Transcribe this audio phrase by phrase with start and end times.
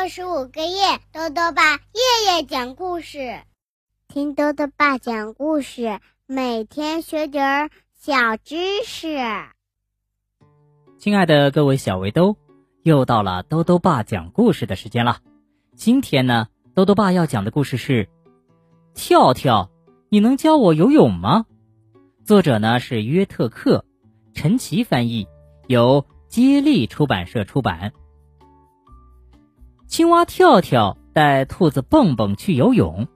[0.00, 3.42] 六十五个夜，豆豆爸夜夜讲故事，
[4.08, 9.18] 听豆豆爸讲故事，每天学点儿小知识。
[10.98, 12.38] 亲爱的各位小围兜，
[12.82, 15.18] 又到了豆豆爸讲故事的时间了。
[15.76, 18.06] 今天呢，豆豆爸要讲的故事是
[18.94, 19.70] 《跳跳》，
[20.08, 21.44] 你能教我游泳吗？
[22.24, 23.84] 作者呢是约特克，
[24.32, 25.28] 陈奇翻译，
[25.68, 27.92] 由接力出版社出版。
[29.90, 33.08] 青蛙跳跳带兔子蹦蹦去游泳，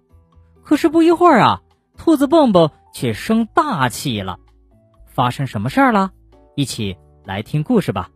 [0.65, 1.63] 可是不一会儿啊，
[1.97, 4.41] 兔子蹦蹦却生大气了。
[5.07, 6.11] 发生什么事儿了？
[6.57, 8.11] 一起来听故事吧。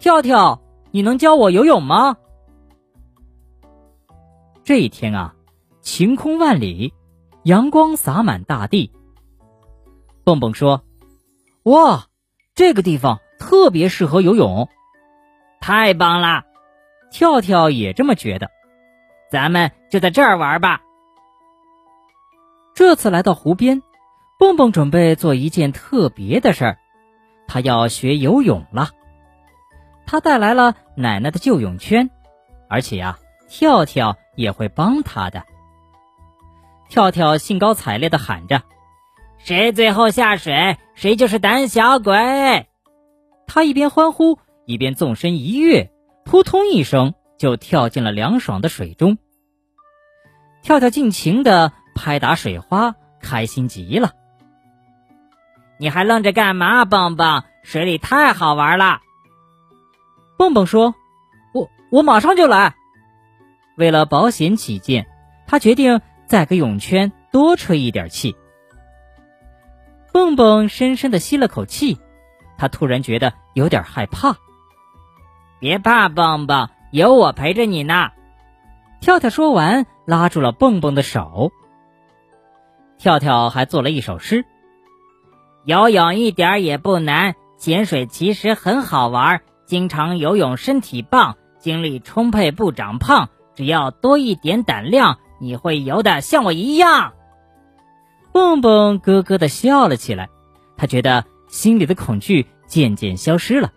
[0.00, 0.60] 跳跳，
[0.90, 2.16] 你能教我游泳吗？
[4.64, 5.36] 这一天啊，
[5.82, 6.92] 晴空万里，
[7.44, 8.90] 阳光洒满大地。
[10.24, 10.82] 蹦蹦说
[11.62, 12.06] ：“哇，
[12.56, 14.68] 这个地方特别适合游泳，
[15.60, 16.42] 太棒了！”
[17.16, 18.50] 跳跳也这么觉得，
[19.30, 20.82] 咱们就在这儿玩吧。
[22.74, 23.82] 这次来到湖边，
[24.38, 26.78] 蹦蹦准备做一件特别的事儿，
[27.48, 28.90] 他要学游泳了。
[30.04, 32.10] 他带来了奶奶的旧泳圈，
[32.68, 35.42] 而且呀，跳跳也会帮他的。
[36.90, 38.60] 跳跳兴高采烈的喊着
[39.42, 42.66] ：“谁最后下水，谁就是胆小鬼！”
[43.48, 45.90] 他一边欢呼，一边纵身一跃。
[46.26, 49.16] 扑通一声，就跳进了凉爽的水中。
[50.60, 54.12] 跳跳尽情的拍打水花，开心极了。
[55.78, 57.44] 你还愣着干嘛，蹦蹦？
[57.62, 59.00] 水里太好玩了。
[60.36, 60.96] 蹦蹦说
[61.54, 62.74] ：“我我马上就来。”
[63.78, 65.06] 为了保险起见，
[65.46, 68.34] 他决定再给泳圈多吹一点气。
[70.12, 72.00] 蹦蹦深深的吸了口气，
[72.58, 74.36] 他突然觉得有点害怕。
[75.58, 78.10] 别怕，蹦蹦，有我陪着你呢。
[79.00, 81.50] 跳跳说完，拉住了蹦蹦的手。
[82.98, 84.44] 跳跳还做了一首诗：
[85.64, 89.40] 游泳一点也不难，潜水其实很好玩。
[89.66, 93.28] 经常游泳身体棒，精力充沛不长胖。
[93.54, 97.14] 只要多一点胆量，你会游的像我一样。
[98.32, 100.28] 蹦蹦咯咯的笑了起来，
[100.76, 103.72] 他觉得心里的恐惧渐渐消失了。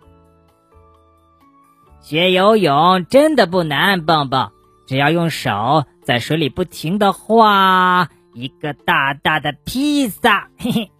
[2.10, 4.50] 学游泳真的不难，蹦蹦，
[4.88, 10.90] 只要用手在水里不停的画一个大大的披萨，嘿嘿。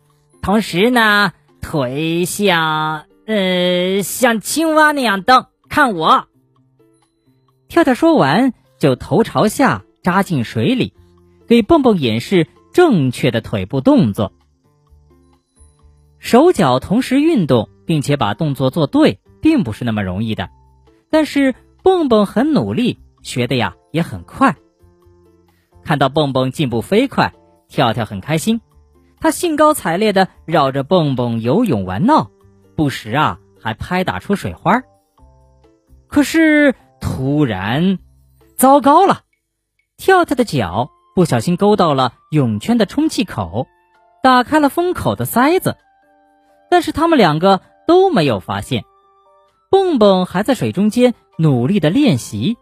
[0.41, 6.29] 同时呢，腿像呃像青蛙那样蹬，看我。
[7.67, 10.95] 跳跳说完，就头朝下扎进水里，
[11.49, 14.33] 给蹦蹦演示正确的腿部动作。
[16.21, 20.51] 手脚同时运动，并且把动作做对，并不是那么容易的。
[21.11, 24.57] 但是蹦蹦很努力，学的呀也很快。
[25.85, 27.33] 看到蹦蹦进步飞快，
[27.69, 28.61] 跳跳很开心，
[29.21, 32.31] 他兴高采烈的绕着蹦蹦游泳玩闹，
[32.77, 34.83] 不时啊还拍打出水花。
[36.07, 37.99] 可是突然，
[38.57, 39.23] 糟糕了！
[39.97, 43.67] 跳跳的脚不小心勾到了泳圈的充气口，
[44.23, 45.77] 打开了封口的塞子，
[46.71, 48.85] 但是他们两个都没有发现。
[49.71, 52.59] 蹦蹦还在水中间努力的练习，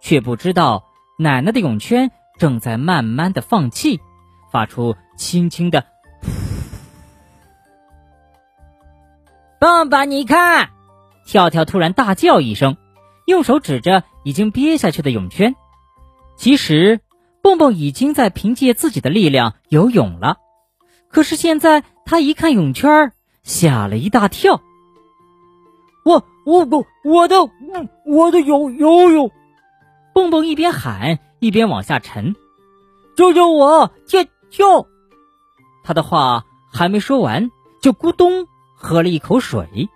[0.00, 0.86] 却不知道
[1.18, 4.00] 奶奶的泳圈正在慢慢的放气，
[4.50, 5.84] 发出轻轻的“”。
[9.60, 10.70] 蹦蹦，你看！
[11.26, 12.78] 跳跳突然大叫一声，
[13.26, 15.54] 用手指着已经憋下去的泳圈。
[16.38, 17.00] 其实，
[17.42, 20.38] 蹦蹦已经在凭借自己的力量游泳了。
[21.10, 23.12] 可是现在他一看泳圈，
[23.42, 24.62] 吓了一大跳。
[26.06, 27.34] 我我我我的
[28.06, 29.32] 我的游游泳，
[30.14, 32.36] 蹦蹦一边喊一边往下沉，
[33.16, 33.90] 救救我！
[34.06, 34.86] 跳跳！
[35.82, 37.50] 他的话还没说完，
[37.82, 39.88] 就咕咚喝了一口水。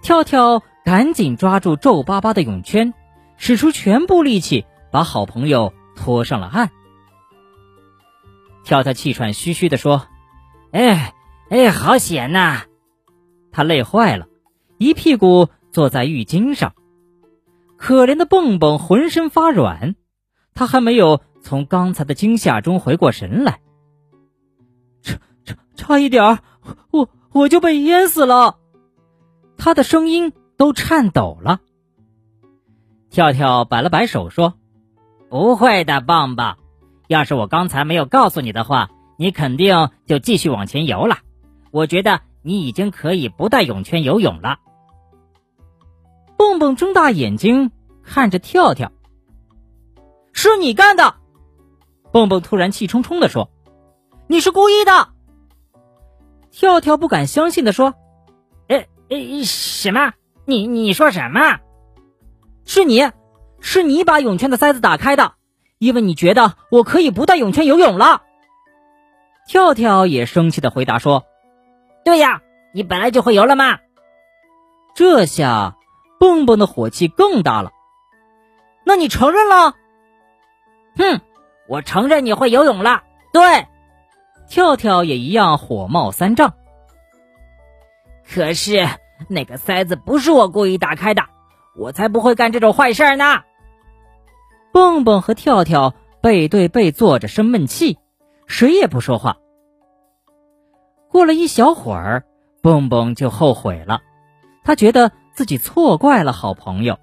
[0.00, 2.94] 跳跳赶紧抓住皱巴巴的泳圈，
[3.36, 6.70] 使出全部力气把好朋友拖上了岸。
[8.62, 10.06] 跳跳气喘吁吁地说
[10.70, 11.14] ：“哎
[11.48, 12.62] 哎，好险呐！”
[13.50, 14.28] 他累坏了。
[14.80, 16.72] 一屁股坐在浴巾上，
[17.76, 19.94] 可怜的蹦蹦浑身发软，
[20.54, 23.60] 他还没有从刚才的惊吓中回过神来，
[25.02, 26.38] 差差差一点，
[26.90, 28.56] 我我就被淹死了，
[29.58, 31.60] 他的声音都颤抖了。
[33.10, 34.54] 跳跳摆了摆手说
[35.28, 36.56] ：“不会的，蹦蹦，
[37.06, 38.88] 要是我刚才没有告诉你的话，
[39.18, 41.18] 你肯定就继续往前游了。
[41.70, 44.58] 我觉得你已经可以不带泳圈游泳了。”
[46.40, 47.70] 蹦蹦睁大眼睛
[48.02, 48.92] 看着跳跳。
[50.32, 51.16] 是你干的！
[52.12, 53.50] 蹦蹦突然气冲冲的说
[54.26, 55.10] ：“你是故意的！”
[56.50, 57.92] 跳跳不敢相信的说
[58.68, 60.14] ：“呃呃，什么？
[60.46, 61.58] 你你说什么？
[62.64, 63.10] 是你，
[63.60, 65.34] 是你把泳圈的塞子打开的，
[65.76, 68.22] 因为你觉得我可以不带泳圈游泳了。”
[69.46, 71.26] 跳跳也生气的回答说
[72.02, 72.40] ：“对呀，
[72.72, 73.78] 你本来就会游了嘛。”
[74.96, 75.76] 这下
[76.20, 77.72] 蹦蹦的火气更大了。
[78.84, 79.74] 那你承认了？
[80.96, 81.20] 哼，
[81.66, 83.04] 我承认你会游泳了。
[83.32, 83.66] 对，
[84.48, 86.54] 跳跳也一样火冒三丈。
[88.28, 88.86] 可是
[89.28, 91.22] 那个塞子不是我故意打开的，
[91.74, 93.42] 我才不会干这种坏事呢。
[94.72, 97.98] 蹦蹦和跳跳背对背坐着生闷气，
[98.46, 99.38] 谁也不说话。
[101.08, 102.24] 过了一小会儿，
[102.62, 104.02] 蹦蹦就后悔了，
[104.64, 106.98] 他觉得自己错怪了好朋友。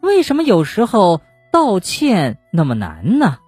[0.00, 1.20] 为什么有时候
[1.52, 3.38] 道歉那么难呢？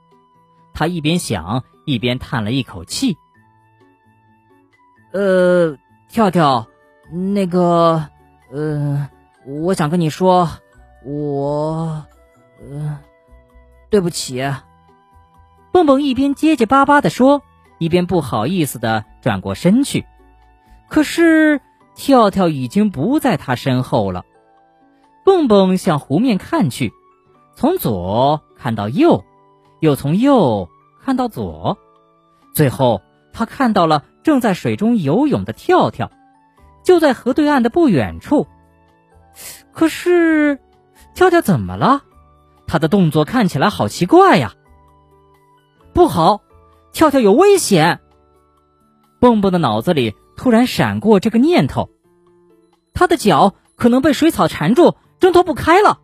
[0.72, 3.16] 他一边想，一边叹了一口气。
[5.12, 5.76] 呃，
[6.08, 6.68] 跳跳，
[7.10, 8.08] 那个，
[8.52, 9.08] 呃，
[9.46, 10.48] 我想跟你说，
[11.04, 12.06] 我，
[12.60, 12.98] 呃，
[13.90, 14.52] 对不起。
[15.72, 17.42] 蹦蹦一边结结巴巴的说，
[17.78, 20.06] 一边不好意思的转过身去。
[20.88, 21.60] 可是
[22.00, 24.24] 跳跳已经不在他身后了。
[25.22, 26.94] 蹦蹦向湖面看去，
[27.54, 29.22] 从左看到右，
[29.80, 30.70] 又从右
[31.04, 31.76] 看到左，
[32.54, 33.02] 最后
[33.34, 36.10] 他看到了正在水中游泳的跳跳，
[36.82, 38.46] 就在河对岸的不远处。
[39.70, 40.58] 可是，
[41.14, 42.00] 跳跳怎么了？
[42.66, 44.54] 他的动作看起来好奇怪呀！
[45.92, 46.40] 不好，
[46.92, 48.00] 跳跳有危险！
[49.20, 51.90] 蹦蹦的脑子里突然闪过这个念头，
[52.94, 54.96] 他的脚可能被水草缠住。
[55.18, 56.00] 挣脱不开了，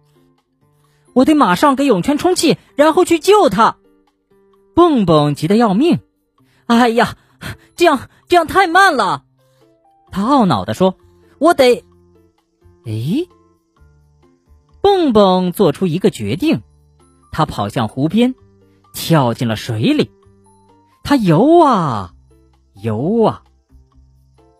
[1.14, 3.78] 我得马上给泳圈充气，然后去救他。
[4.74, 6.00] 蹦蹦急得要命，
[6.66, 7.16] 哎呀，
[7.76, 9.24] 这样这样太慢了。
[10.10, 10.98] 他懊恼地说
[11.40, 11.82] ：“我得……
[12.84, 13.26] 哎！”
[14.82, 16.60] 蹦蹦做出一个决定，
[17.32, 18.34] 他跑向湖边，
[18.92, 20.10] 跳进了水里。
[21.02, 22.12] 他游啊
[22.74, 23.42] 游啊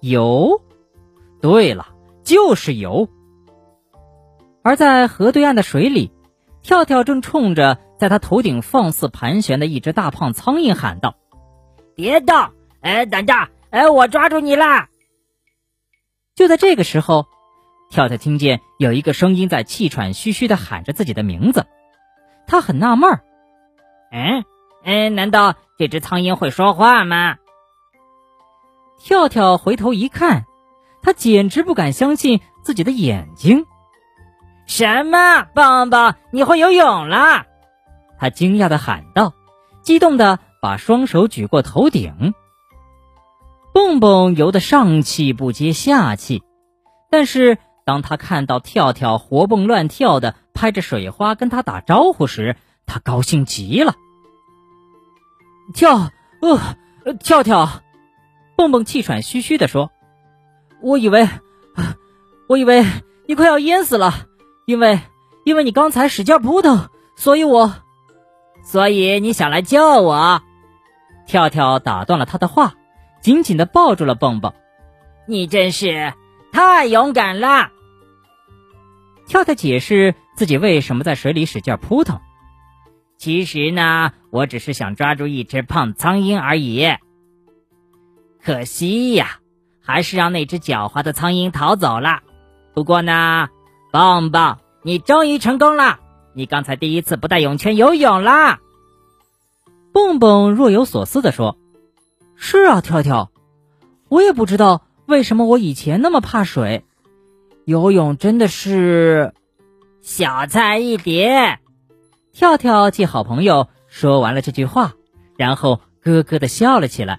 [0.00, 0.62] 游，
[1.40, 1.88] 对了，
[2.24, 3.08] 就是游。
[4.62, 6.12] 而在河对岸的水里，
[6.62, 11.14] 跳跳正冲着在他头顶放肆盘旋的一只大胖苍蝇喊道
[11.94, 12.36] ：“别动！
[12.80, 13.48] 哎，等着！
[13.70, 14.88] 哎，我抓住你啦！”
[16.34, 17.26] 就在这个时候，
[17.90, 21.64] 跳跳听见有一个声音在气喘吁吁的喊着自己的名字，
[22.46, 23.20] 他很纳闷儿
[24.12, 24.44] ：“嗯
[24.84, 27.36] 嗯，难道这只苍蝇会说话吗？”
[28.98, 30.46] 跳跳回头一看，
[31.02, 33.66] 他简直不敢相信自己的眼睛。
[34.66, 37.46] 什么，蹦蹦，你会游泳了？
[38.18, 39.32] 他惊讶的喊道，
[39.82, 42.34] 激动的把双手举过头顶。
[43.72, 46.42] 蹦蹦游得上气不接下气，
[47.10, 52.56] 但是当他看到跳跳活蹦乱跳的拍着水花跟他打招呼时，
[52.86, 53.94] 他高兴极了。
[55.74, 56.10] 跳，
[56.40, 57.68] 呃，跳跳，
[58.56, 59.90] 蹦蹦气喘吁吁的说
[60.82, 61.28] ：“我以为，
[62.48, 62.84] 我以为
[63.26, 64.26] 你快要淹死了。”
[64.66, 64.98] 因为，
[65.44, 67.74] 因为你刚才使劲扑腾，所以我，
[68.64, 70.42] 所以你想来救我。
[71.26, 72.74] 跳跳打断了他的话，
[73.20, 74.54] 紧紧的抱住了蹦蹦。
[75.28, 76.14] 你真是
[76.52, 77.70] 太勇敢了。
[79.26, 82.20] 跳跳解释自己为什么在水里使劲扑腾。
[83.18, 86.86] 其实呢，我只是想抓住一只胖苍蝇而已。
[88.46, 89.40] 可惜呀，
[89.82, 92.20] 还是让那只狡猾的苍蝇逃走了。
[92.74, 93.48] 不过呢。
[93.90, 95.98] 棒棒，你终于成功了！
[96.34, 98.60] 你刚才第一次不带泳圈游泳啦。
[99.92, 101.56] 蹦蹦若有所思地说
[102.36, 103.30] ：“是啊，跳跳，
[104.08, 106.84] 我也不知道为什么我以前那么怕水，
[107.64, 109.32] 游泳真的是
[110.02, 111.58] 小菜一碟。”
[112.34, 114.92] 跳跳见好朋友说完了这句话，
[115.36, 117.18] 然后咯咯的笑了起来。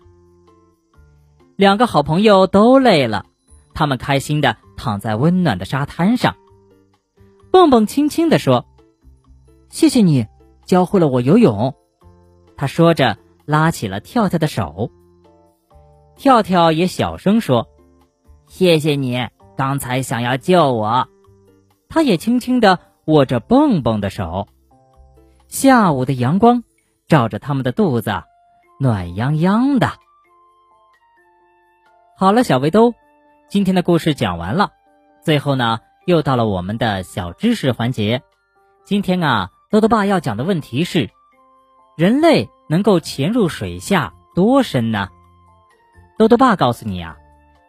[1.57, 3.25] 两个好朋友都累了，
[3.73, 6.35] 他们开心的躺在温暖的沙滩上。
[7.49, 8.67] 蹦蹦轻轻地说
[9.67, 10.27] ：“谢谢你
[10.65, 11.73] 教会了我游泳。”
[12.55, 14.91] 他说着，拉起了跳跳的手。
[16.15, 17.67] 跳跳也小声说
[18.45, 21.07] ：“谢谢你刚才想要救我。”
[21.89, 24.47] 他也轻轻地握着蹦蹦的手。
[25.47, 26.63] 下午的阳光
[27.07, 28.11] 照着他们的肚子，
[28.79, 29.93] 暖洋洋的。
[32.19, 32.95] 好了，小围兜，
[33.47, 34.71] 今天的故事讲完了。
[35.21, 35.81] 最后呢？
[36.07, 38.23] 又到了我们的小知识环节，
[38.83, 41.11] 今天啊，豆豆爸要讲的问题是：
[41.95, 45.09] 人类能够潜入水下多深呢？
[46.17, 47.17] 豆豆爸告诉你啊，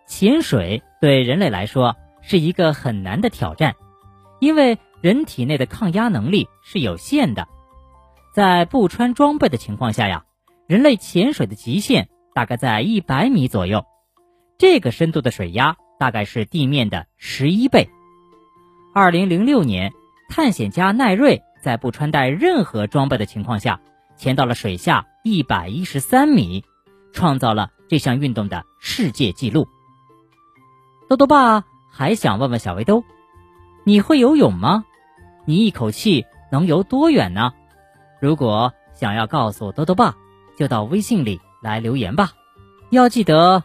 [0.06, 3.76] 潜水对人类来说是一个很难的挑战，
[4.40, 7.48] 因为人体内的抗压能力是有限的，
[8.32, 10.24] 在不穿装备的情况下呀，
[10.66, 13.84] 人类潜水的极限大概在一百米左右，
[14.58, 17.88] 这个深度的水压大概是地面的十一倍。
[18.92, 19.92] 二零零六年。
[20.30, 23.80] 探险家奈瑞在不穿戴任何装备的情况下，
[24.18, 26.64] 潜到了水下一百一十三米，
[27.14, 29.66] 创造了这项运动的世界纪录。
[31.08, 33.04] 豆豆爸还想问问小围兜，
[33.84, 34.84] 你会游泳吗？
[35.46, 37.54] 你一口气能游多远呢？
[38.20, 40.14] 如果想要告诉豆豆爸，
[40.58, 42.32] 就到微信里来留言吧。
[42.90, 43.64] 要记得